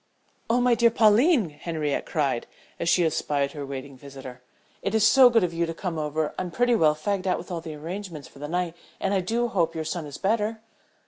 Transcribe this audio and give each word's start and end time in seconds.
"Oh, 0.49 0.59
my 0.59 0.73
dear 0.73 0.89
Pauline!" 0.89 1.51
Henriette 1.51 2.07
cried, 2.07 2.47
as 2.79 2.89
she 2.89 3.05
espied 3.05 3.51
her 3.51 3.63
waiting 3.63 3.95
visitor. 3.95 4.41
"It 4.81 4.95
is 4.95 5.05
so 5.05 5.29
good 5.29 5.43
of 5.43 5.53
you 5.53 5.67
to 5.67 5.75
come 5.75 5.99
over. 5.99 6.33
I'm 6.39 6.49
pretty 6.49 6.73
well 6.73 6.95
fagged 6.95 7.27
out 7.27 7.37
with 7.37 7.51
all 7.51 7.61
the 7.61 7.75
arrangements 7.75 8.27
for 8.27 8.39
the 8.39 8.47
night 8.47 8.75
and 8.99 9.13
I 9.13 9.19
do 9.21 9.47
hope 9.47 9.75
your 9.75 9.85
son 9.85 10.07
is 10.07 10.17
better." 10.17 10.59